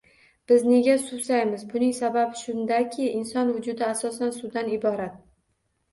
Biz 0.51 0.63
nega 0.69 0.93
suvsaymiz? 1.01 1.65
Buning 1.75 1.93
sababi 1.99 2.41
shundaki, 2.45 3.11
inson 3.21 3.55
vujudi 3.59 3.87
asosan 3.93 4.37
suvdan 4.39 4.73
iborat 4.79 5.25